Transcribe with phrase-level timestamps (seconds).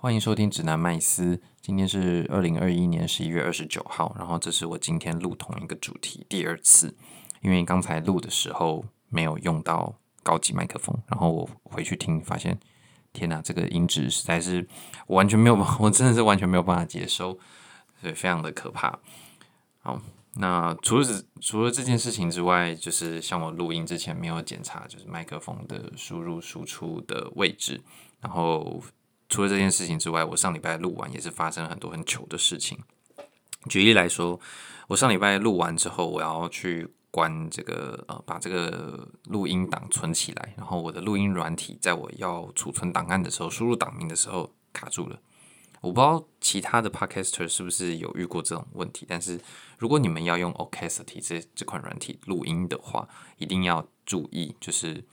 [0.00, 1.42] 欢迎收听指南麦斯。
[1.60, 6.96] 今天是二零二一年十一月二十九号，然后这是我今天录同一个主题第二次，
[7.42, 9.92] 因为刚才录的时候没有用到
[10.22, 12.56] 高级麦克风，然后我回去听发现，
[13.12, 14.68] 天哪，这个音质实在是
[15.08, 17.36] 我完全没有，我真的是完全没有办法接收，
[18.00, 18.96] 所以非常的可怕。
[19.80, 20.00] 好，
[20.36, 21.06] 那除了
[21.40, 27.82] 除了这件事情之外，就是像我录音之前没有检查，就是麦克风的输入输出的位置，
[28.20, 28.80] 然后。
[29.28, 32.78] 除了这件事情之外，我上礼拜录完也是发生了很多很糗的事情。
[33.68, 34.40] 举例来说，
[34.86, 45.18] 我上礼拜录完之后，我要去关这个呃，把这个录音档存起来，然后我的录音软体在我要储存档案的时候，输入档名的时候卡住了。
[45.80, 49.40] 我不知道其他的 Podcaster 是不是有遇过这种问题，但是
[49.78, 55.04] 如果你们要用 Audacity 这这款软体录音的话，一定要注意，就是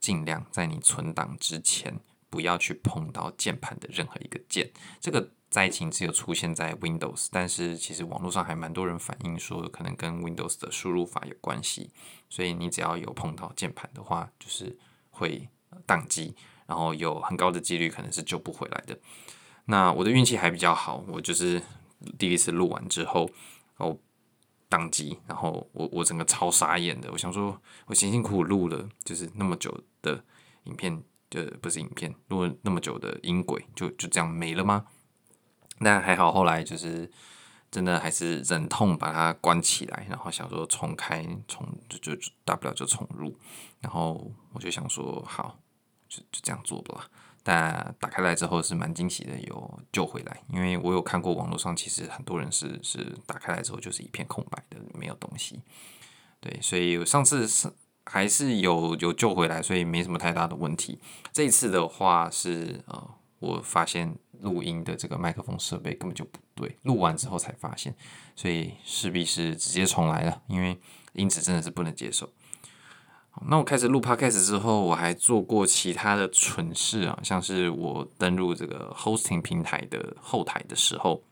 [0.00, 2.00] 尽量在你存档之前。
[2.30, 11.90] 不要去碰到键盘的任何一个键，这个灾情只有出现在 Windows，但是其实网络上还蛮多人反映说，可能跟 Windows 的输入法有关系，
[12.28, 14.76] 所以你只要有碰到键盘的话，就是
[15.10, 15.48] 会
[15.86, 18.98] 宕机，然后有很高的几率可能是救不回来的。
[19.64, 21.62] 那我的运气还比较好，我就是
[22.18, 23.30] 第一次录完之后，
[23.78, 23.98] 哦，
[24.68, 30.22] 宕机，然后我我整个超傻眼的，我想说，我辛辛苦苦录了就是那么久的
[30.64, 31.02] 影片。
[31.30, 34.86] 就不是影片，录了那么久的音轨，就就这样没了吗？
[35.80, 37.10] 那还好，后来就是
[37.70, 43.38] 真的还是忍痛把它关起来，然后想说重开，重就就大不了就重录，
[43.80, 45.58] 然后我就想说好，
[46.08, 47.08] 就就这样做吧。
[47.42, 55.62] 但打开来之后是蛮惊喜的，有救回来，因为我有看过网络上其实很多人是是打开来之后就是一片空白的，没有东西。
[56.40, 57.70] 对，所以我上次是。
[58.10, 60.98] 还是有有救回来，所以没什么太大的问题。
[61.30, 67.94] 这一次的话是呃，我发现录音的这个麦克风设备根本就不对，录完之后才发现，
[68.34, 70.80] 所以势必是直接重来了，因为
[71.12, 72.30] 音质真的是不能接受。
[73.46, 81.22] 那我开始录 Podcast 之后，我还做过其他的蠢事啊，像是我登录这个 hosting 平台的后台的时候，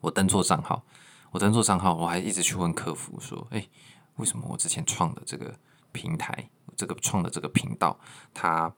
[0.00, 0.84] 我登错账号，
[1.32, 3.66] 我登错账号，我还一直去问客服说，哎。
[4.16, 5.54] 为什么我之前创的这个
[5.92, 7.98] 平台，这个创的这个频道，
[8.34, 8.72] 它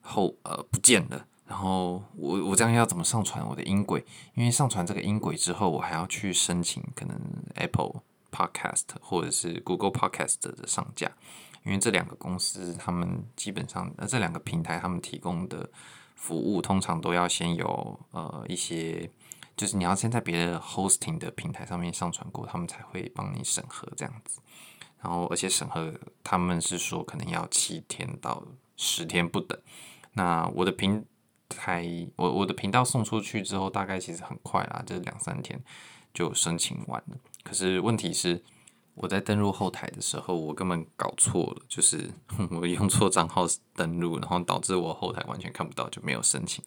[0.00, 1.26] 后呃不见了？
[1.46, 4.04] 然后我我这样要怎么上传我的音轨？
[4.34, 7.20] 因为上传这个音轨之后，我还要去申请可能
[7.54, 11.10] Apple Podcast 或者是 Google Podcast 的上架，
[11.64, 15.68] 因为这两个公司他们基本上呃这两个平台他们提供的
[16.14, 19.10] 服务通常都要先有呃一些。
[19.62, 24.40] 就是你要先在别的 hosting 的平台上面上传过，他们才会帮你审核这样子。
[25.00, 28.42] 然后，而且审核他们是说可能要七天到
[28.76, 29.56] 十天不等。
[30.14, 31.06] 那我的平
[31.48, 31.86] 台，
[32.16, 35.62] 我我的频道送出去之后，大概其实很快啦，就是两三天
[36.12, 37.16] 就申请完了。
[37.44, 38.42] 可是问题是，
[38.94, 42.10] 我在登录后台的时候，我根本搞错了，就是
[42.50, 43.44] 我用错账号
[43.76, 46.64] 登录，然后导致我后台完全看不到，就没有申请。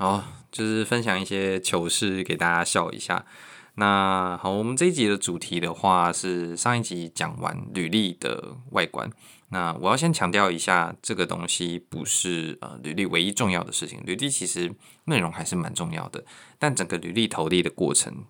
[0.00, 3.26] 好，就是分享一些糗事给大家笑一下。
[3.74, 9.12] 那好，我们这一集的主题的话是上一集讲完履历的外观。
[9.50, 14.00] 那我要先强调一下，这个东西不是呃履历唯一重要的事情。
[14.06, 14.74] 履历其实
[15.04, 16.24] 内容还是蛮重要的，
[16.58, 18.24] 但整个履历投递的过程，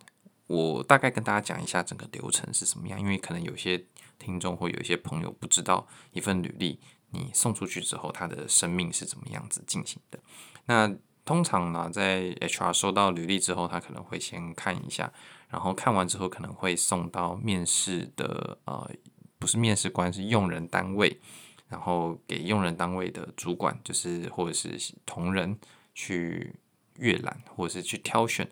[0.48, 2.98] 我大概跟大家讲一下整个流程是什么样。
[2.98, 3.84] 因为可能有些
[4.18, 6.80] 听众或有一些朋友不知道一份履历
[7.10, 10.18] 你送出去之后，它的生命是怎么样子进行的。
[10.66, 10.92] 那
[11.30, 15.12] 通常呢，在 HR 收到履历之后，他可能会先看一下，
[15.48, 18.90] 然后看完之后可能会送到面试的呃，
[19.38, 21.20] 不是面试官，是用人单位，
[21.68, 24.76] 然后给用人单位的主管，就是或者是
[25.06, 25.56] 同仁
[25.94, 26.52] 去
[26.96, 28.50] 阅览，或者是去挑选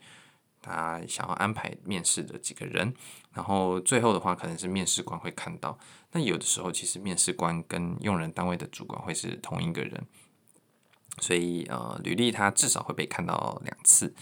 [0.63, 2.95] 他想要安排面试的几个人，
[3.33, 5.77] 然后最后的话可能是面试官会看到。
[6.13, 10.07] 那有的时候其实面试官跟用人单位的主管会是同一个人。
[11.21, 14.15] 所以，呃，履历它至少会被看到两次，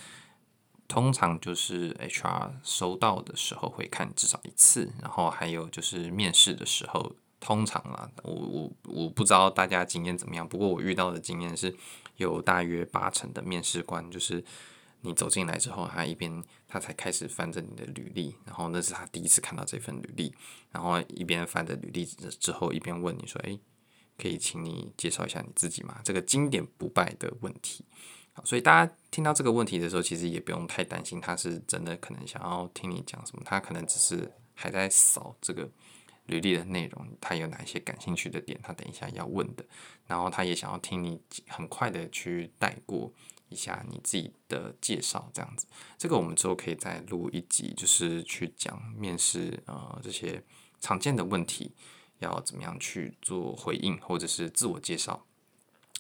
[0.89, 11.75] 通常就是 HR 收到的时候会看至少一次，然后还有就是面试的时候，通常啊，我我我不知道大家经验怎么样，不过我遇到的经验是
[12.17, 14.45] 有大约八成的面试官，就是
[15.03, 20.35] 你走进来之后，他一边他才开始翻着你的履历，然后那是他第一次看到这份履历，
[20.71, 23.59] 然后一边翻着履历之后，一边问你说，诶。
[24.19, 26.01] 可以请你介绍一下你自己吗？
[26.05, 27.85] 这个经典不败的问题。
[28.33, 35.69] 好，所以大家听到这个问题的时候，其实也不用太担心，他是真的可能想要听你讲什么，他可能只是还在扫这个
[36.27, 39.65] 履历的内容，他有哪一些感兴趣的点，他等一下要问的，
[40.07, 43.11] 然后他也想要听你很快的去带过
[43.49, 45.67] 一下你自己的介绍，这样子。
[45.97, 50.43] 这个我们之后可以再录一集，就是去讲面试呃这些
[50.81, 51.73] 常见的问题，
[52.19, 55.27] 要怎么样去做回应，或者是自我介绍，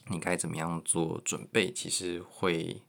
[0.08, 2.82] 你该怎么样做准备，其实会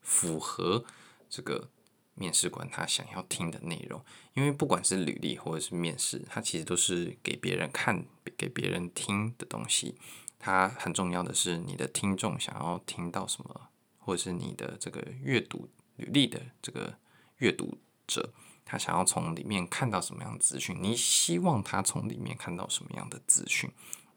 [0.00, 0.84] 符合
[1.30, 1.70] 这个
[2.14, 4.04] 面试官他想要听的内容。
[4.34, 8.04] 因为不管是履历或者是面试，它其实都是给别人看、
[8.36, 9.96] 给别人听的东西。
[10.38, 16.98] 它很重要的是你的听众想要听到什么，或者是你的这个阅读履历的这个
[17.38, 20.76] 阅读者，他想要从里面看到什么样的资讯？
[20.80, 23.70] 你希望他从里面看到什么样的资讯，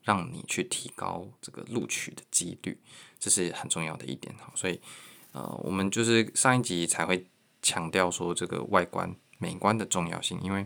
[0.03, 2.79] 让你去提高这个录取的几率，
[3.19, 4.33] 这是很重要的一点。
[4.39, 4.79] 好，所以
[5.31, 7.25] 呃，我们就是上一集才会
[7.61, 10.65] 强调说这个外观美观的重要性，因为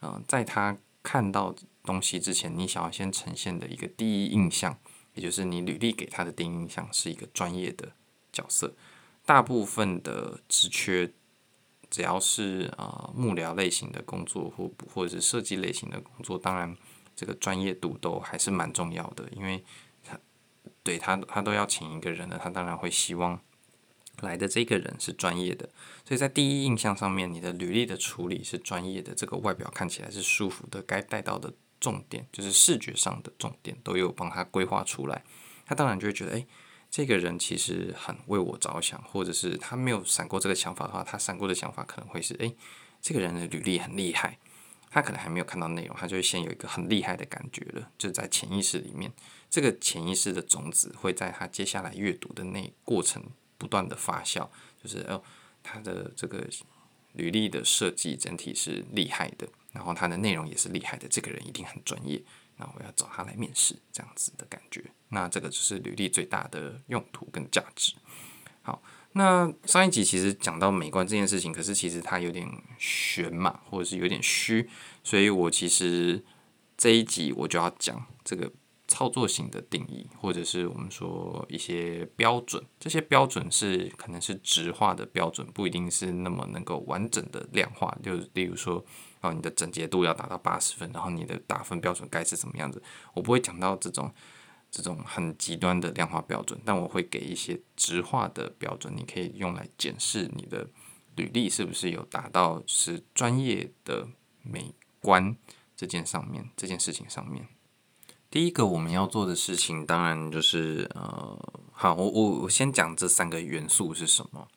[0.00, 4.78] 呃，在他看到东西之前，你想要先呈现的一个第一印象。
[5.14, 7.92] 也就是你履历给他的第一印象是一个专业的
[8.32, 8.74] 角色，
[9.24, 11.12] 大部分的职缺，
[11.94, 16.76] 只要是啊、呃、幕僚类型的工作或或者是设计类型的工作，当然
[17.14, 19.62] 这个专业度都还是蛮重要的，因为
[20.02, 20.18] 他
[20.82, 23.38] 对他他都要请一个人了，他当然会希望
[24.22, 25.68] 来的这个人是专业的，
[26.04, 31.52] 所以在第一印象上面，你的履历的处理是专业的，这个外表看起来是舒服的，该带到的。
[31.80, 35.22] 重点就是视觉上的重点都有帮他规划出来，
[35.66, 36.46] 他当然就会觉得，诶，
[36.94, 42.54] 这个人其实很为我着想，或者是他没有闪过这个想法的话，他闪过的想法可能会是，诶，
[43.02, 44.38] 这个人的履历很厉害，
[44.92, 49.12] 他可能还没有看到内容，他就会先有一个很厉害的感觉了，就在潜意识里面，
[49.50, 53.20] 这个潜意识的种子会在他接下来阅读的那过程
[53.58, 54.48] 不断的发酵，
[54.80, 55.20] 就是哦，
[55.64, 56.46] 他的这个
[57.14, 59.48] 履历的设计整体是厉害的。
[59.72, 62.22] 然后他的内容也是厉害的，这个人一定很专业。
[62.56, 64.84] 那我要找他来面试，这样子的感觉。
[65.08, 67.94] 那这个就是履历最大的用途跟价值。
[68.62, 72.48] 好，那上一集其实讲到美观这件事情，可是其实它有点
[72.78, 74.68] 玄嘛，或者是有点虚，
[75.02, 76.24] 所以我其实
[76.76, 78.52] 这一集我就要讲这个。
[78.86, 87.96] 操作型的定义，或者是我们说一些标准，这些标准是可能是直化的标准，不一定是那么能够完整的量化。
[88.02, 88.84] 就例如说，
[89.24, 92.82] 哦，你的整洁度要达到八十分，然后你的打分标准该是怎么样子？
[93.14, 94.12] 我不会讲到这种
[94.70, 100.68] 这种很极端的量化标准，但我会给一些直化的标准，你可以用来检视你的
[101.16, 104.06] 履历是不是有达到是专业的
[104.42, 105.36] 美观
[105.76, 107.46] 这件上面这件事情上面。
[108.30, 111.38] 第一个我们要做的事情，当然就是呃，
[111.70, 114.48] 好，我我我先讲这三个元素是什么。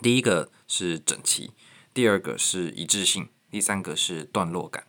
[0.00, 1.50] 第一个是整齐，
[1.92, 4.82] 第二个是一致性，第三个是段落感。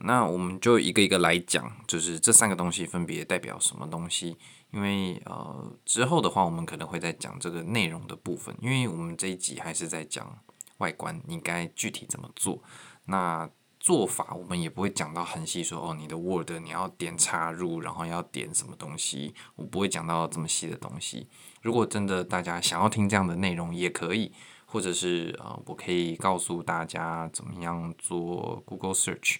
[0.00, 4.38] 那我们就一个一个来讲，就是这三个东西分别代表什么东西。
[4.72, 10.38] 因为呃，之后的话，我们可能会再讲这个内容的部分，因为我们这一集还是在讲
[10.78, 12.62] 外观，你该具体怎么做。
[13.04, 13.48] 那
[13.78, 21.28] 做法我们也不会讲到很细，说哦，你的 Word 你要点插入，然后要点什么东西，我不会讲到这么细的东西。
[21.60, 24.32] 如果真的大家想要听这样的内容，也可以，
[24.66, 29.36] 或者是啊、呃，我可以告诉大家怎么样做 Google Search，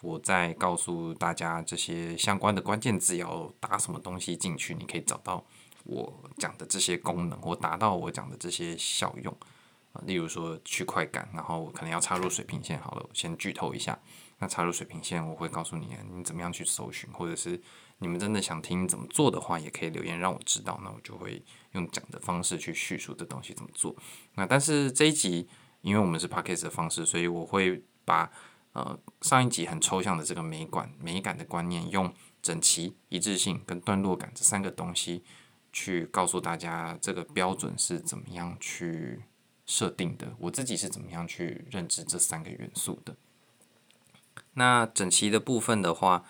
[0.00, 5.44] 我再告诉大家这些相关的关键字要打什么东西进去，你可以找到
[5.84, 9.36] 我讲的这些功能，或达到我讲的这些效用。
[10.06, 12.78] 例如说去快感，然后我可能要插入水平线。
[12.80, 13.98] 好了，我先剧透一下。
[14.38, 17.60] 那插入水平线，我会告诉你你怎么样去搜寻，或者是
[17.98, 20.80] 你们真的想听怎么做的话，也可以留言让我知道。
[20.82, 23.94] 那我就会用讲的方式去叙述这东西怎么做。
[24.34, 25.48] 那但是这一集，
[25.80, 28.30] 因为我们是 podcast 的方式，所以我会把
[28.72, 35.22] 呃上一集很抽象的这个美感、美感的观念，用整齐、一致性跟段落感这三个东西
[35.72, 39.22] 去告诉大家，这个标准是怎么样去。
[39.70, 43.14] 设定的，我自己是怎么样去认知这三个元素的？
[44.54, 46.24] 那整齐的部分的话，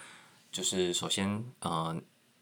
[0.59, 1.97] 就是首先，呃，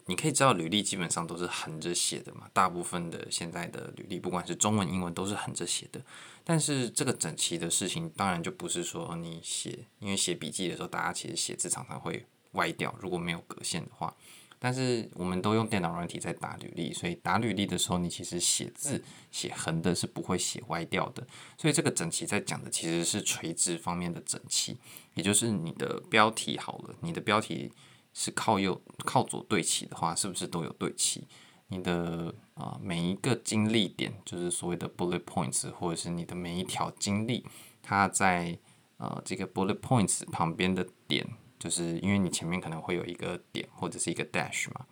[0.07, 6.01] 你可以知道履历基本上都是横着写的嘛，大部分的现在的履历，不管是中文、英文，都是横着写的。
[6.43, 14.17] 但是这个整齐的事情，当然就不是说你写，因为写笔记的时候，大家其实写字常常会歪掉，如果没有格线的话。
[14.59, 21.27] 但是我们都用电脑软体在打履历，所以打履历的时候，你其实写字写横的是不会写歪掉的。
[21.59, 24.79] 所以这个整齐在讲的其实是垂直方面的整齐，
[25.13, 27.71] 也就是你的标题好了，你的标题
[28.17, 31.29] 是靠右靠左对齐的话，是不是都有对齐？
[31.69, 37.45] 你的啊、每一个经历点，就是所谓的 bullet points，或者是你的每一条经历，
[37.83, 38.59] 它在
[38.97, 41.29] 呃这个 bullet points 旁边的点。
[41.59, 44.87] 就是因为你前面可能会有一个点或者是一个 dash 嘛，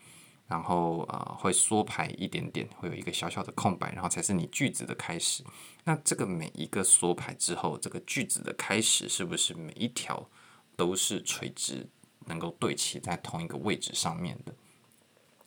[0.47, 5.45] 然后呃会缩排一点点，会有一个小小的空白，然后才是你句子的开始。
[5.85, 10.29] 那这个每一个缩排之后，这个句子的开始是不是每一条
[10.75, 11.87] 都是垂直，
[12.27, 14.55] 能够对齐在同一个位置上面的？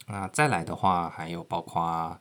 [0.08, 2.20] 那再来的话，还有包括，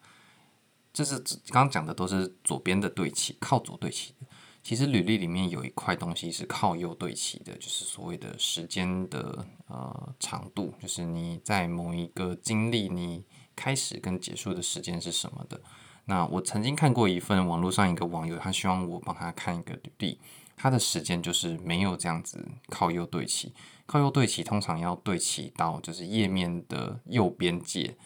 [0.93, 4.15] 这是刚刚讲的都是左边的对齐，靠左对齐。
[4.63, 15.61] 其实履历里面有一块东西是靠右对齐的，就是所谓的时间的呃长度，就是你在某一个经历你开始跟结束的时间是什么的。
[16.07, 20.19] 那我曾经看过一份网络上一个网友，他希望我帮他看一个履历，
[20.57, 23.53] 它的时间就是没有这样子靠右对齐，
[23.85, 27.97] 靠右对齐通常要对齐到就是页面的右边界。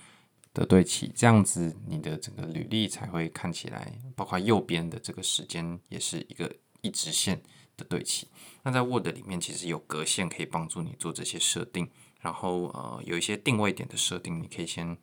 [0.53, 7.41] 的对齐，这样子你的整个履历才会看起来，包括右边的这个时间也是一个一直线
[7.77, 8.27] 的对齐。
[8.65, 11.89] 那在 Word 里面其实有格线可以帮助你做这些设定，
[12.21, 14.99] 然后呃有一些定位点的设定，你可以先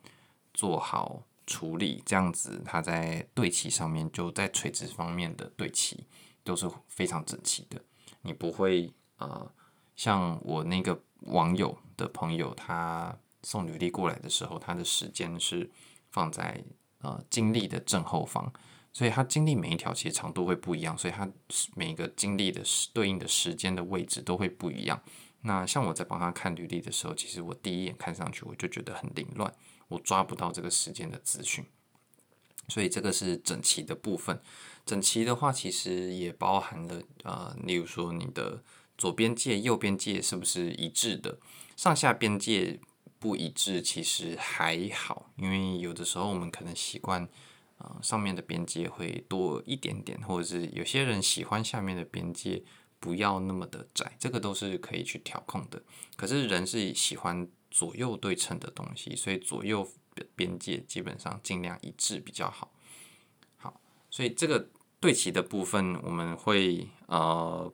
[0.52, 6.04] 做好处理，这样子它在对齐上面就在垂直方面的对齐
[6.48, 7.80] 都是非常整齐的，
[8.22, 9.52] 你不会呃
[9.94, 13.16] 像我那个网友的朋友他。
[13.44, 15.70] 送履历过来的时候，他的时间是
[16.10, 16.62] 放在
[17.02, 18.52] 呃经历的正后方，
[18.92, 21.26] 所以他经历每一条其实长度会不一样，所以他
[21.76, 22.62] 每一个经历的
[22.92, 25.00] 对应的时间的位置都会不一样。
[25.42, 29.54] 那像我在帮他看履历的时候，其实我第一眼看上去我就觉得很凌乱，
[29.86, 31.64] 我抓不到这个时间的资讯。
[32.68, 34.40] 所以这个是整齐的部分。
[34.86, 38.62] 整齐的话，其实也包含了呃，例如说你的
[38.96, 41.38] 左边界、右边界是不是一致的，
[41.76, 42.80] 上下边界。
[43.20, 47.28] 不一致其实还好，因为有的时候我们可能习惯，
[47.78, 52.62] 呃，上面的边界会多一点点，或者是有些人喜欢下面的边界
[53.00, 55.82] 不要那么的窄，这个都是可以去调控的。
[56.14, 59.90] 可是人是喜欢左右对称的东西，所以左右
[60.34, 62.70] 边界基本上尽量一致比较好。
[63.56, 64.68] 好，所以这个
[65.00, 67.72] 对齐的部分，我们会呃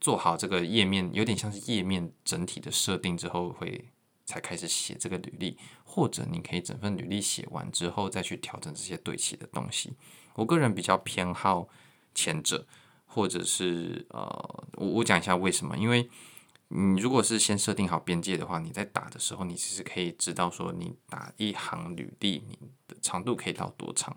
[0.00, 3.90] 做好这个页面，有点像是页面整体的设定之后会。
[4.26, 9.92] 才开始写这个履历，或者你可以整份履历写完之后再去调整这些对齐的东西。
[10.32, 11.68] 我个人比较偏好
[12.14, 12.66] 前者，
[13.04, 15.76] 或者是呃，我我讲一下为什么？
[15.76, 16.08] 因为
[16.76, 24.16] 你如果是先设定好边界的话，你在打的时候，你其实可以知道说你打一行履历，你的长度可以到多长，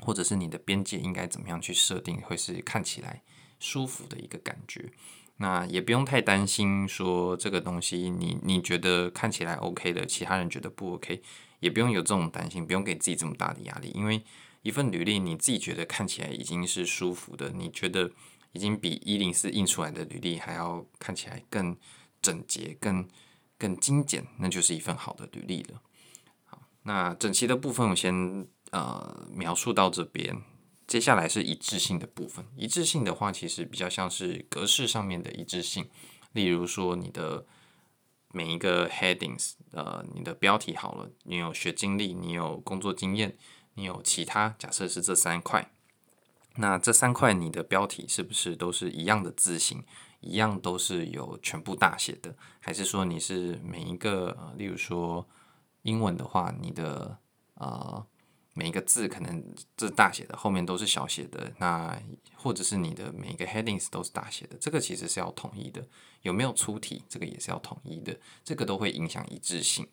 [0.00, 3.22] 或者是你的边界应该怎么样去设定，会是看起来
[3.60, 4.90] 舒服的一个感觉。
[5.36, 11.22] 那也不用太担心，说这个东西你你觉得看起来 OK 的，其他人觉得不 OK，
[11.60, 14.24] 也不用有这种担心，不用给自己这么大的压力，因为
[14.62, 18.10] 一份履历你自己觉得看起来已经是舒服的，你觉得
[18.52, 21.76] 已经比一零四印出来的履历还要看起来更
[22.20, 23.08] 整洁、更
[23.58, 25.80] 更精简，那就是一份好的履历了。
[26.44, 30.42] 好，那整齐的部分我先呃描述到这边。
[30.86, 32.42] 接下来是一致性的部分。
[32.56, 35.86] 一致性的话，其实比较像是格式上面的一致性。
[36.32, 37.44] 例如说，你的
[38.32, 43.36] 每一个 headings，呃，你的标题好了，你有学经历，你有工作经验，
[43.74, 45.70] 你有其他，假设是这三块。
[46.58, 49.82] 那这三块你的标题是不是都是一样的字型，
[50.20, 52.36] 一样都是有全部大写的？
[52.60, 55.26] 还是说你是每一个，例如说
[55.82, 57.18] 英文的话，你的
[57.54, 58.06] 呃。
[58.54, 61.52] 每一个字可能这大写的，后面都是小写的。
[61.58, 61.96] 那
[62.34, 65.86] 或者是你的每一个 headings 都是大写的，这个其实是要统一的。
[66.22, 69.86] 有没有粗体，这个也是要统一的，这个都会影响一致性。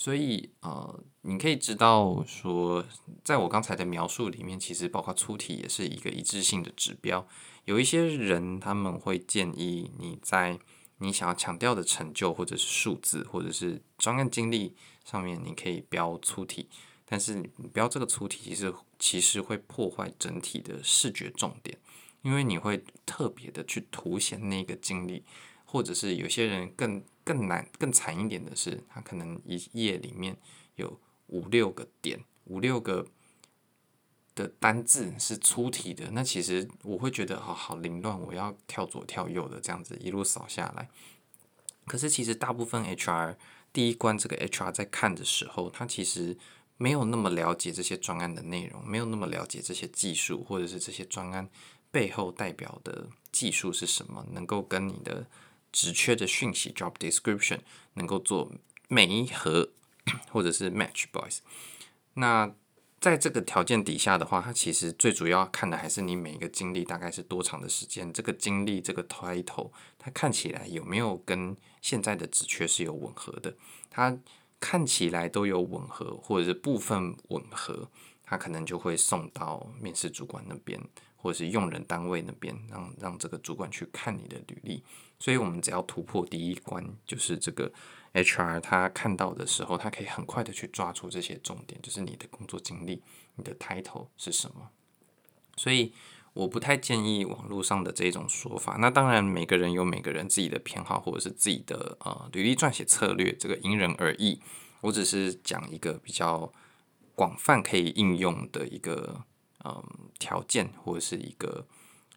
[0.00, 2.82] 所以呃，你可以知道说，
[3.22, 7.28] 在我刚才的描述里面，其实包括粗体也是一个一致性的指标。
[7.66, 10.58] 有一些人他们会建议你在
[11.00, 16.70] 你想要强调的成就，或者是数字，或者是专案经历上面，你可以标粗体。
[17.04, 21.76] 但是你标这个粗体，其实其实会破坏整体的视觉重点，
[22.22, 25.22] 因为你会特别的去凸显那个经历，
[25.70, 30.36] 或者是有些人更更难、更惨一点的是，他可能一页里面
[30.74, 33.06] 有五六个点、五六个
[34.34, 40.88] 的单字是粗体的，那其实我会觉得好好凌乱，我要跳左跳右的这样子一路扫下来。
[41.86, 43.36] 可是其实大部分 HR
[43.72, 46.36] 第一关这个 HR 在看的时候，他其实。
[46.82, 51.46] 没有那么了解这些专案的内容，没有那么了解这些技术，或者是这些专案
[51.90, 55.26] 背后代表的技术是什么，能够跟你的
[55.72, 57.60] 职缺的讯息 （job description）
[57.94, 58.50] 能够做
[58.88, 59.70] 媒合，
[60.30, 61.38] 或者是 match boys。
[62.14, 62.54] 那
[63.00, 73.56] 在这个条件底下的话，它其实最主要看的还是你每一个经历大概是多长的时间，这个经历这个 title 它看起来有没有跟现在的职缺是有吻合的，
[73.88, 74.18] 它。
[74.62, 77.88] 看起来都有吻合，或者是部分吻合，
[78.30, 80.80] 他可能就会送到面试主管那边，
[81.16, 84.84] 或者是用人单位那边，让让这个主管去看你的履历。
[85.18, 87.72] 所以，我们只要突破第一关，就是这个
[88.14, 93.02] HR 他看到的时候，他可以很快的去抓住这些重点，就是你的工作经历，
[93.34, 94.70] 你的 title 是什么。
[95.56, 95.92] 所以。
[96.32, 98.76] 我不太建议网络上的这种说法。
[98.78, 104.40] 那当然，每个人有每个人自己的偏好，或者是自己的呃履历撰写策略，这个因人而异。
[104.80, 106.50] 我只是讲一个比较
[107.20, 109.22] 广泛可以应用的一个
[109.62, 109.84] 嗯
[110.18, 111.66] 条件，或者是一个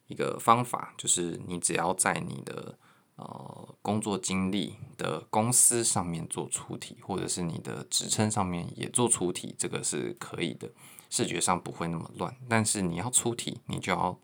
[0.08, 2.78] 一个方法，就是你只要在你的
[3.18, 10.72] 呃工作经历的公司上面做出题，或者是你的职称上面也做出题，这个是可以的。
[11.10, 14.18] 视觉上不会那么乱，但是你要出题，你就要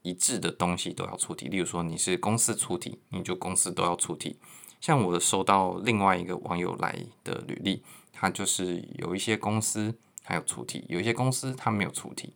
[0.00, 1.46] 一致的东西都要出题。
[1.48, 4.38] 例如说你是公司出题，你就公司都要出题。
[4.80, 7.84] 像我收到另外一个网友来的履历，
[8.20, 12.34] 他就是有一些公司还有出题，有一些公司他没有出题，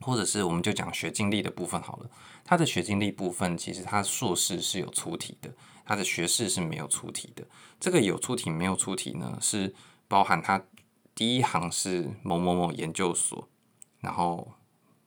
[0.00, 2.10] 或者是我们就讲学经历的部分好了。
[2.44, 7.46] 他的学经历部分其实他硕士是有出题的，他的学士是没有出题的。
[7.78, 9.72] 这个有出题没有出题呢，是
[10.08, 10.64] 包含他。
[11.14, 13.48] 第一行是某某某研究所，
[14.00, 14.54] 然后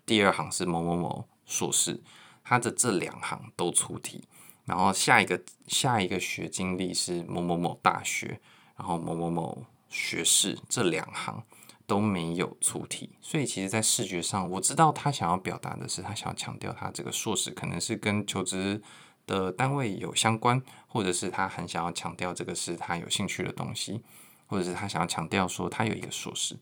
[0.05, 2.01] 第二行是某某某硕士，
[2.43, 4.24] 他的这两行都出题，
[4.65, 8.41] 然后下一个下一个学经历是某某某大学，
[8.77, 11.43] 然后某某某学士，这两行
[11.86, 18.81] 都没有出题，所以其实，在视觉上，我知道他想要表达的是，他想要强调他这个硕士可能是跟求职
[19.27, 24.01] 的单位有相关，或者是他很想要强调这个是他有兴趣的东西。
[24.48, 26.57] 或者是他想要强调说他有一个硕士，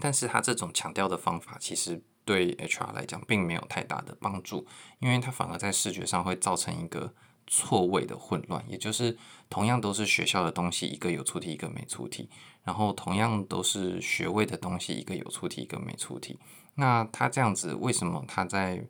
[0.00, 4.66] 但是他这种强调的方法其实对 HR 来讲并没有太大的帮助，
[4.98, 7.14] 因为他反而在视觉上会造成一个
[7.46, 9.16] 错位的混乱，也就是
[9.48, 12.28] 同样都是学校的东西，一个有出题，一个没出题，
[12.62, 16.38] 然后同样都是学位的东西，一个有出题，一个没出题，
[16.74, 18.86] 那他这样子为什么他在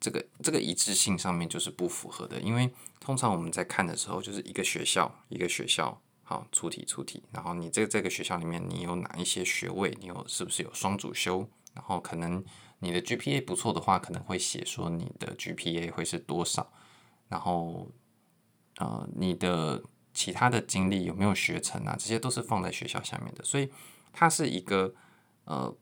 [0.00, 2.40] 这个这个一致性上面就是不符合的？
[2.40, 6.00] 因为通常我们在看的时候，就是一个学校一个学校。
[6.28, 9.96] 好，出题出题，然后你这这个学校里面，你有哪一些学位？
[10.00, 11.48] 你有是不是有双主修？
[11.72, 12.44] 然后可能
[12.80, 16.68] 你的 GPA 不错的话，可能会写说你的 GPA 会是多少。
[17.28, 17.90] 然后，
[18.76, 19.82] 呃，你的
[20.14, 21.96] 其他的经历有没有学成啊？
[21.98, 23.70] 这些都是放在学校下面的，所以
[24.12, 24.94] 它是一个
[25.44, 25.74] 呃，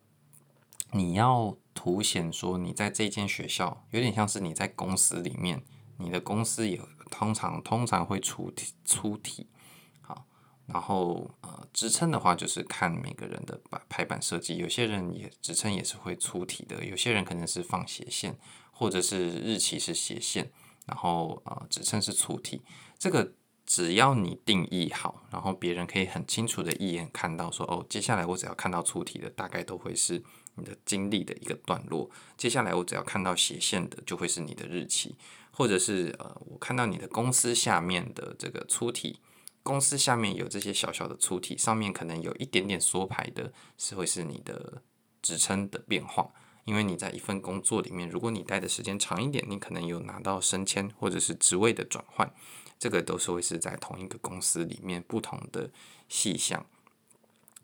[0.92, 5.62] 你要凸显说你在这间学校，有点像是你在公司里面，
[5.98, 6.80] 你的公司也
[7.10, 8.52] 通常通常会出
[8.84, 9.48] 出题。
[10.66, 18.38] 然后呃，职称的话就是看每个人的排排版设计，有些人也职称也是会出题的，有些人可能是放斜线，
[18.72, 20.50] 或者是日期是斜线，
[20.86, 22.62] 然后呃，职称是出题。
[22.98, 23.32] 这个
[23.66, 30.22] 只要你定义好，然后别人可以很清楚的一眼看到说，哦，接下来我只要看到出题的，大概都会是
[30.56, 32.10] 你的经历的一个段落。
[32.36, 35.16] 接下来我只要看到斜线的，就会是你的日期，
[35.50, 39.20] 或者是呃，我看到你的公司下面的这个出题。
[39.62, 44.82] 公司下面有这些小小的出题，上面可能有一点点缩排的，是会是你的
[45.22, 46.30] 职称的变化。
[46.64, 52.32] 因为你在一份工作里面，如果你待的时间长一点，你可能有拿到升迁或者是职位的转换，
[52.78, 55.70] 这个都是会是在同一个公司里面不同的
[56.08, 56.66] 细项，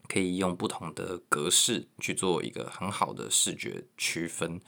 [0.09, 4.61] 可以用不同的格式去做一个很好的视觉区分。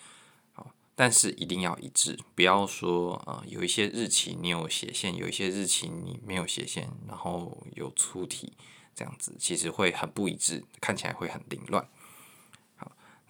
[0.94, 8.52] 但是一定要一致，不要说呃有一些日期你有斜线，有一些日期你没有斜线，然后有粗体
[8.94, 11.88] 这样子，其实会很不一致，看起来会很凌乱。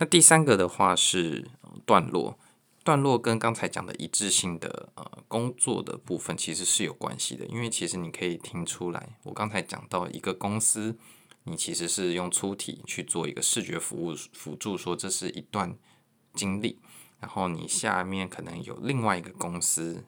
[0.02, 1.48] 那第三个的话是
[1.86, 2.36] 段落，
[2.82, 10.98] 段落跟刚才讲的一致性的呃工作的部分其实是有关系的，因为其实你可以听出来，我刚才讲到一个公司，
[11.44, 15.78] 你其实是用粗体去做一个视觉服务辅助，说这是一段
[16.34, 16.80] 经历。
[17.20, 20.04] 然后你下面可能有另外一个公司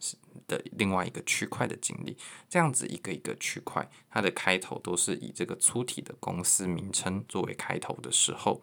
[0.49, 2.17] 的另外一个区块的经历，
[2.49, 8.61] 这样子一个一个区块，它的开头都是以这个粗体的公司名称作为开头的时候，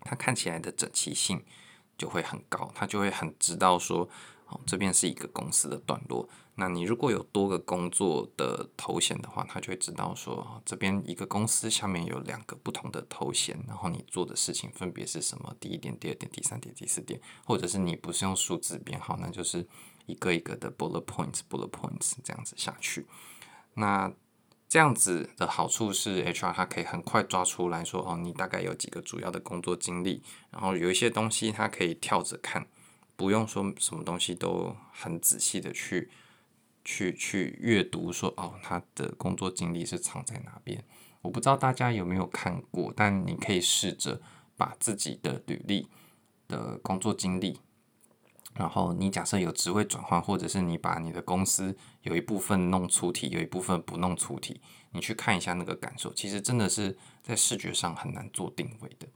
[0.00, 1.42] 它看起来的整齐性
[1.96, 4.08] 就会很高，它就会很知道说，
[4.46, 6.28] 哦，这边是一个公司的段落。
[6.60, 15.54] 那你如果有多个工作的头衔的话，它就会知道说，这边一个公司下面有两个不同的头衔，然后你做的事情分别是什么？
[15.60, 19.64] 第一点、第二点、第三点、第四点，或者是你不是用数字编号，那就是
[20.06, 23.06] 一个一个的 bullet points、bullet points 这样子下去。
[23.74, 24.12] 那
[24.68, 32.66] 这样子的好处是，HR 它可以很快抓出来说，哦，你大概有几个主要的工作经历，然后有一些东西它可以跳着看，
[33.16, 36.10] 不用说什么东西都很仔细的去。
[36.84, 40.82] 去去阅读说哦，他的工作经历是藏在哪边？
[41.20, 44.22] 我不知道大家有没有看过，但你可以试着
[44.56, 45.86] 把自己的履历
[46.46, 47.60] 的工作经历，
[48.54, 54.60] 然后你假设有职位转换，或者是你把你的公司有一部分弄出体，有一部分不弄出体，
[54.92, 59.06] 你去看一下那个感受，其实真的是在视觉上很难做定位的。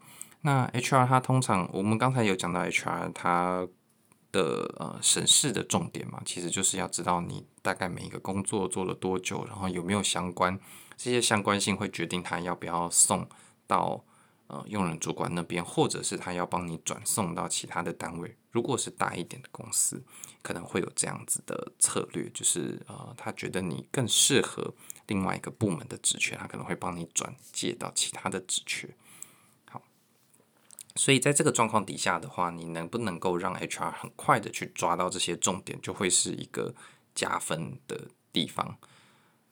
[0.43, 3.67] 那 HR 它通常，我们刚才有讲到 HR 它
[4.31, 10.59] 的呃审视的重点嘛，其实就是要知道你大概每一个工作做了多久，然后有没有相关，
[10.97, 13.29] 这些相关性会决定他要不要送
[13.67, 14.05] 到
[14.53, 18.37] 呃用人主管那边，或者是他要帮你转送到其他的单位。
[18.51, 20.05] 如果是大一点的公司，
[20.43, 24.75] 可能会有这样子的策略，就是呃他觉得你更适合
[25.07, 28.95] 另外一个部门的职缺，他可能会帮你转介到其他的职缺。
[30.95, 36.75] 所以在这个状况底下的话，你能不能够让 HR 很快的去抓到这些重点，就会是一个
[37.15, 38.77] 加分的地方。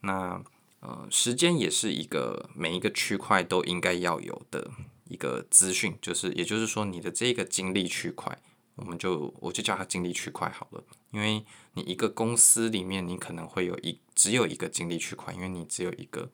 [0.01, 0.43] 那
[0.81, 4.71] 呃，时间也是一个每一个区块都应该要有的
[5.05, 8.38] 一个资讯，就是也就是说，你的这个精力区块，
[8.75, 16.31] 我们就我就叫它精力区块好了，因为你一个公司里面，你可能会有一只有一个精力区块，因为你只有一个。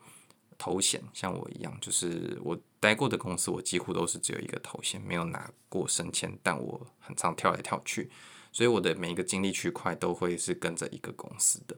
[0.59, 8.11] 头衔像我一样，就是我待过的公司，我几乎都是只有一个头衔，没有拿过升迁，但我很常跳来跳去，
[8.53, 11.77] 所以我的每一个精力区块都会是跟着一个公司的。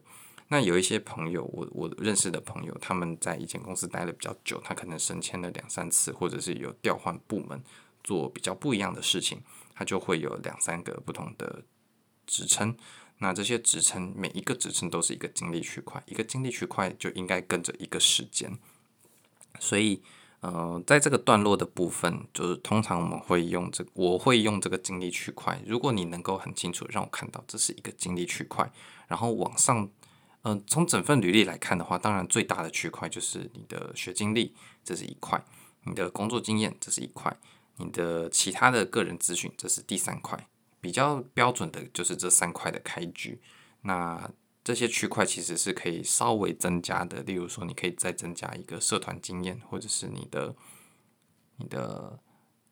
[0.51, 7.63] 那有一些朋友，我我认识的朋友，他们在一间公司待了比较久，他可能升迁了两三次，或者是有调换部门
[8.03, 9.41] 做比较不一样的事情，
[9.75, 11.63] 他就会有两三个不同的
[12.25, 12.75] 职称。
[13.19, 18.57] 那这些职称，每一个职称都是一个精力区块，一个精力区块就应该跟着一个时间。
[19.59, 20.01] 所以，
[20.39, 25.61] 呃，在这个段落的部分，就是通常我们会用这，我会用这个精力区块。
[25.67, 28.71] 如果你能够很清楚让我看到这是一个精力区块，
[29.07, 29.89] 然后往上，
[30.41, 35.37] 呃，从整份履历来看的话，当然最大的区块就是你的学经历，这是一块；
[35.83, 37.31] 你的工作经验，这是一块；
[37.77, 40.47] 你的其他的个人资讯，这是第三块。
[40.81, 43.41] 比较标准的就是这三块的开局，
[43.81, 44.31] 那
[44.63, 47.21] 这些区块其实是可以稍微增加的。
[47.23, 50.55] 例如说，你可以再增加一个社团经验，或者是你的
[51.57, 52.17] 你的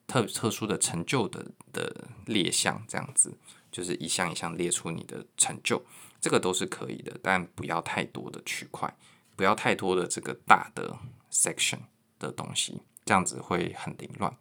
[0.08, 3.38] 特特殊的成就的的列项，这样子
[3.70, 5.84] 就是一项一项列出你的成就，
[6.20, 8.94] 这个都是可以的，但不要太多的区块，
[9.36, 10.98] 不要太多的这个大的
[11.32, 11.80] section
[12.20, 14.36] 的东西，这样子会很凌乱。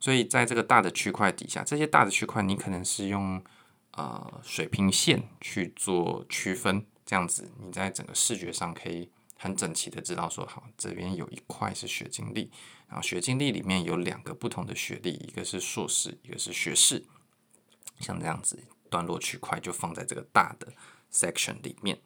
[0.00, 3.42] 所以在这个大的区块底下，这些大的区块你可能是用
[3.92, 12.50] 呃水平线去做区分，这样子你在整个视觉上可以很整齐的知道说，好，这边有一块是学经历，
[12.86, 17.04] 然后学经历里面有两个不同的学历，一个是硕士，一个是学士，
[17.98, 20.72] 像这样子段落区块就放在这个大的
[21.12, 21.98] section 里面。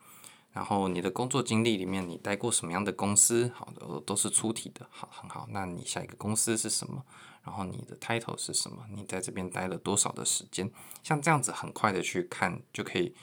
[0.52, 3.50] 然后你的工作经历里面，你待过什么样的公司？
[3.54, 5.48] 好的，都是出题的，好，很好。
[5.50, 7.02] 那你下一个公司是什么？
[7.42, 8.84] 然后你的 title 是什么？
[8.94, 10.70] 你在这边待了多少的时间？
[11.02, 13.14] 像这样子很快的去看，就可以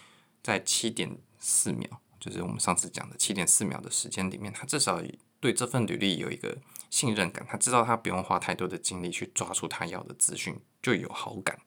[0.42, 1.88] 在七点四秒，
[2.20, 5.00] 就是我们上次讲的七点四秒的时间里面，他至少
[5.40, 6.58] 对这份履历有一个
[6.90, 11.60] 信任感，他知道他不用花太多的精力去抓出他要的资讯，就有好感。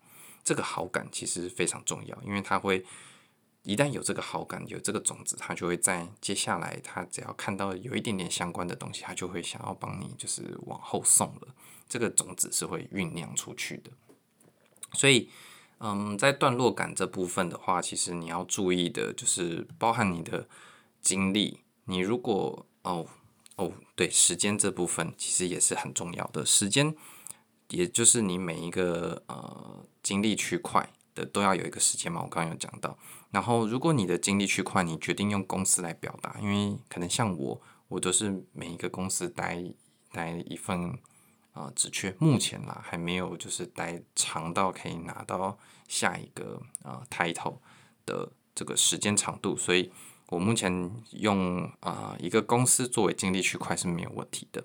[0.43, 2.85] 这个好感其实非常重要，因为他会。
[3.65, 11.55] 一旦有这个好感，有这个种子，他就会在接下来，他只要看到有一点点相关的东西，他就会想要帮你，就是往后送了。
[11.89, 13.91] 这个种子是会酝酿出去的。
[14.95, 15.31] 所以，
[15.79, 20.49] 嗯，在段落感这部分的话，其实你要注意的就是包含你的
[21.01, 21.61] 经历。
[21.85, 23.07] 你如果哦
[23.55, 26.45] 哦，对，时间这部分其实也是很重要的。
[26.45, 26.97] 时间，
[27.69, 32.23] 也就是你每一个呃精力区块的都要有一个时间嘛。
[32.23, 32.99] 我刚刚有讲到。
[33.33, 39.65] 然后，如果你的精力区块，你决定用公司来表达，因为可能像我，我都是每一个公司待
[40.13, 40.91] 待一份
[41.55, 47.57] 啊、呃、缺，目前啦还没有就是待长到可以拿到下一个啊、title
[48.05, 49.91] 的这个时间长度，所以
[50.29, 54.63] 我目前用啊、一个公司作为精力区块是没有问题的。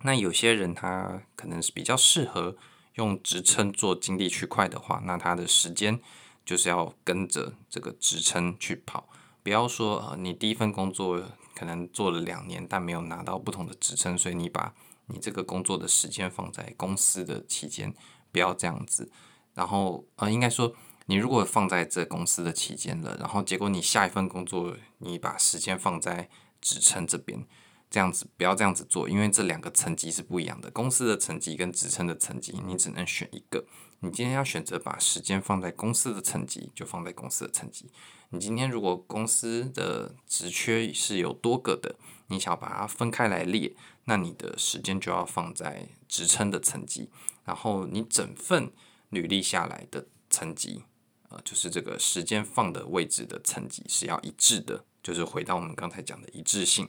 [0.00, 2.56] 那有些人他可能是比较适合
[2.94, 6.00] 用职称做精力区块的话，那他的时间。
[6.46, 9.08] 就是要跟着这个职称去跑，
[9.42, 11.20] 不要说呃，你第一份工作
[11.56, 14.72] 可能做了两年，但没有拿到不同的职称，所以你把
[15.06, 17.92] 你这个工作的时间放在公司的期间，
[18.30, 19.10] 不要这样子。
[19.54, 20.72] 然后呃，应该说
[21.06, 26.28] 你如果放在这公司的期间了，然后结果你下一份工作你把时间放在
[26.60, 27.44] 职称这边，
[27.90, 30.70] 这样子不要这样子做，因为这两个层级是不一样的。
[30.70, 33.64] 公司的层级跟职称的层级，你只能选一个。
[34.06, 37.90] 你今天要选择把时间放在公司的层级，就放在公司的层级。
[38.30, 41.96] 你今天如果公司的职缺是有多个的，
[42.28, 47.10] 你想要把它分开来列，那你的时间就要放在职称的层级。
[47.44, 48.70] 然后你整份
[49.10, 50.84] 履历下来的层级，
[51.28, 54.84] 呃，就是这个时间放的位置的层级是要一致的。
[55.02, 56.88] 就是回到我们刚才讲的一致性，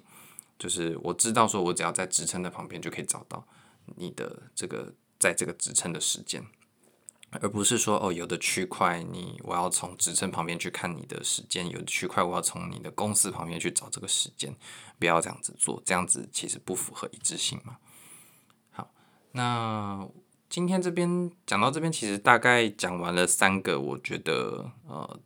[0.59, 3.47] 就是我知道说我只要在职称的旁边就可以找到
[3.95, 6.45] 你的这个在这个职称的时间。
[7.29, 14.55] 而不是说哦，有的区块你我要从职称旁边去看你的时间，有的区块我要从你的公司旁边去找这个时间，
[14.97, 17.77] 不要这样子做，这样子其实不符合一致性嘛。
[18.71, 18.91] 好，
[19.33, 20.07] 那
[20.49, 25.19] 今天这边讲到这边，其实大概讲完了三个，我觉得呃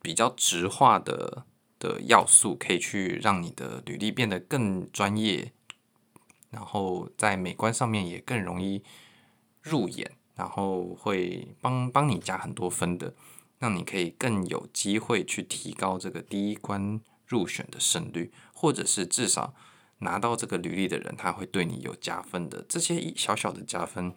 [0.00, 1.44] 比较直化的
[1.80, 5.52] 的要素，可以去让你的履历变得更专业，
[6.50, 8.84] 然后在美观上面也更容易
[9.60, 10.12] 入眼。
[10.40, 13.14] 然后会帮帮你加很多分的，
[13.58, 19.54] 让你可以更有机会去提高这个第一关入选的胜率，或者是至少
[19.98, 22.64] 拿到这个履历的人，他会对你有加分的。
[22.66, 24.14] 这些小小的加分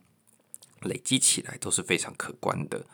[0.83, 2.85] 累积起来都是非常可观的，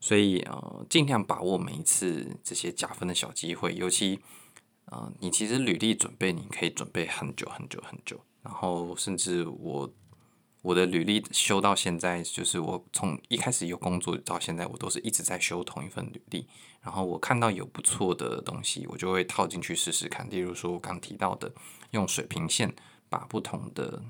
[0.00, 3.74] 所以呃，尽量把握每一次这些加分的小机会。
[3.74, 4.20] 尤其
[4.86, 9.92] 呃，你其实履历准备你可以准备很久很久很久，然后甚至我。
[10.62, 16.46] 我的履历修到现在，就是我从一开始有工作到现在，我都是一直在修同一份履历。
[16.82, 20.28] 然后我看到有不错的东西，我就会套进去试试看。
[20.30, 21.52] 例如说我刚提到的，
[21.90, 22.74] 用水平线
[23.08, 24.02] 把不同的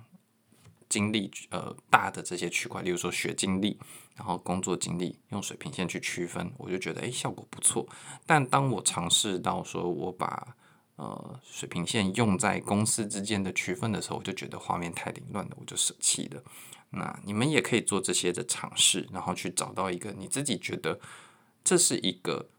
[0.88, 3.78] 经历，呃，大的这些区块，例如说学经历，
[4.16, 7.88] 然后工作经历，用水平线去区分，我就觉得诶，效果不错。
[8.26, 10.56] 但当我尝试到说我把
[11.00, 16.44] 呃，水平线用在公司之间的区分的时候，我就觉得画面太凌乱了，我就舍弃了。
[16.90, 21.00] 那你们也可以做这些的尝试，然后去找到一个你自己觉得
[21.64, 22.50] 这是一个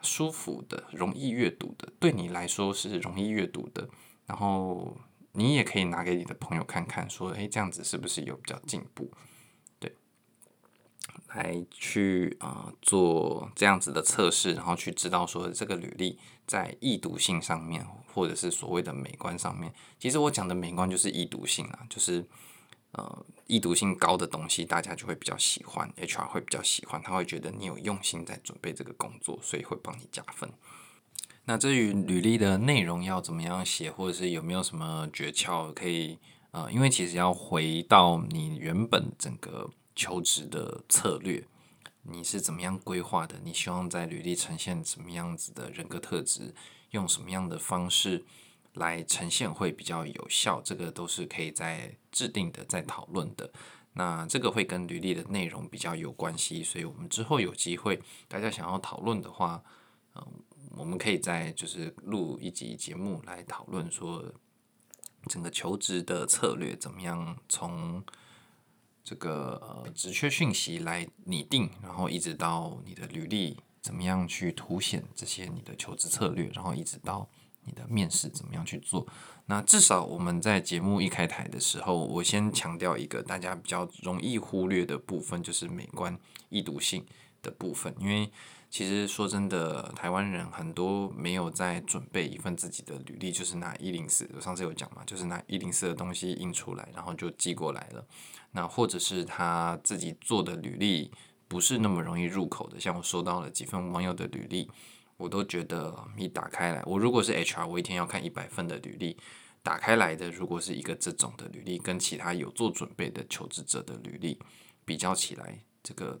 [0.00, 3.86] 舒服的、容易阅读的，对你来说是容易阅读的。
[4.24, 4.96] 然后
[5.32, 9.12] 你也可以拿给你的朋友看看，说：“诶，这样子是不是有比较进步？”
[9.78, 9.94] 对，
[11.34, 16.18] 来去啊、做这样子的测试，然后去知道说这个履历。
[16.46, 22.24] 在易读性上面，或者是所谓的美观上面，其实我讲的美观就是易读性啊，就是
[22.92, 30.48] 呃易读性高的东西，大家就会比较喜欢，HR 会比较喜欢，他会觉得你有用心在准备这个工作，所以会帮你加分。
[31.44, 36.18] 那至于履历的内容要怎么样写，或者是有没有什么诀窍可以
[36.50, 41.44] 呃，因为其实要回到你原本整个求职的策略。
[42.08, 43.36] 你是怎么样规划的？
[43.42, 46.54] 你希望在履历呈现什么样子的人格特质？
[46.90, 48.24] 用什么样的方式
[48.74, 50.62] 来呈现会比较有效？
[50.62, 53.50] 这个都是可以在制定的，在讨论的。
[53.94, 59.62] 那这个会跟履历的内容比较有关系，所以我们之后有机会，大家想要讨论的话，
[60.14, 60.24] 嗯，
[60.76, 64.24] 我们可以再就是录一集节目来讨论说
[65.26, 68.04] 整个求职的策略怎么样从。
[69.06, 77.28] 这个呃职缺讯息来拟定，然后一直到你的履历怎么样去凸显这些你的求职策略，然后一直到
[77.62, 79.06] 你的面试怎么样去做。
[79.46, 87.06] 那至少我们在节目一开台的时候，我先强调一个大家比较容易忽略的部分，就是美观易读性
[87.42, 88.28] 的部分，因为。
[88.68, 98.04] 其实说真的，台湾人很多没有在准备一份自己的履历，就是拿一零四，我上次有讲嘛，就是拿一零四的东西印出来，然后就寄过来了。
[98.56, 101.12] 那或者是他自己做的履历
[101.46, 104.70] 不是那么容易入口的，像我收到了几份网友的履历，
[105.18, 109.16] 我都觉得一打开来，我如果是 HR，我一天要看一百份的履历，
[109.62, 114.40] 打开来的如果是一个这种的履历，跟其他有做准备的求职者的履历
[114.84, 116.20] 比较起来，这个，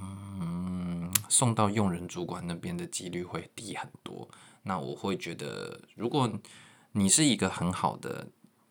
[0.00, 1.12] 嗯。
[1.28, 4.28] 送到用人主管那边的几率会低很多。
[4.64, 6.28] 那我会觉得，如果
[6.90, 8.26] 你是一个很好的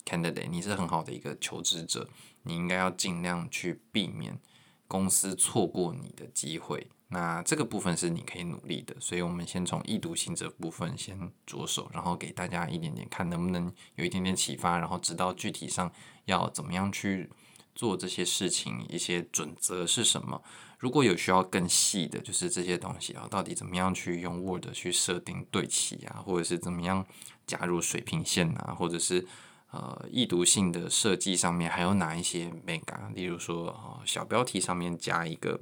[0.05, 2.09] candidate，你是很好的一个求职者，
[2.43, 4.39] 你应该要尽量去避免
[4.87, 6.87] 公司错过你的机会。
[7.11, 8.95] 那这个部分是你可以努力的。
[8.99, 15.91] 所以，我们先从易读性这部分先着手，然后给大家一点点看能不能有一点点启发，然后知道具体上
[16.25, 17.27] 要怎么样去
[17.73, 20.43] 做这些事情，一些准则是什么。
[20.77, 27.05] 如果有需要更细的，就是这些东西啊，到底怎么样去用 Word 去设定对齐啊，或者是怎么样
[27.47, 29.27] 加入水平线啊，或者是
[29.71, 35.59] 呃易读性的设计上面还有哪一些 mega，例如说呃小标题上面加一个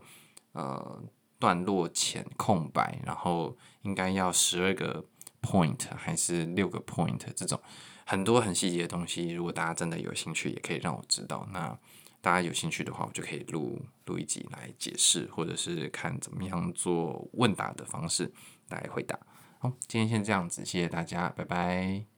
[0.54, 1.04] 呃
[1.40, 5.06] 段落前空白，然后应该要十二个
[5.42, 7.60] point 还是六个 point 这种
[8.06, 11.78] 很多很细节的东西，如果大家真的有兴趣，也可以让我知道那。
[12.20, 18.30] 大家有兴趣的话，我就可以录录一集来解释，或者是看怎么样做问答的方式
[18.70, 19.18] 来回答。
[19.60, 22.17] 好，今天先这样子，谢谢大家，拜拜。